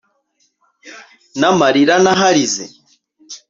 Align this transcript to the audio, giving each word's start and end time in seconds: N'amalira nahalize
N'amalira 1.39 1.95
nahalize 2.03 2.65